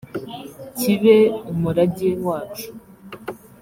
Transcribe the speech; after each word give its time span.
kibe 0.77 1.17
umurage 1.51 2.09
wacu 2.25 2.67